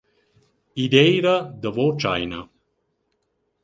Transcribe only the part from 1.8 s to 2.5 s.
tschaina.